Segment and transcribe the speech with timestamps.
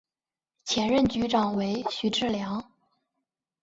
[0.65, 2.67] 前任局长为许志梁。